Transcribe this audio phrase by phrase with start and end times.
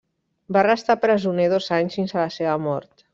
[0.55, 3.05] Va restar presoner dos anys fins a la seva mort.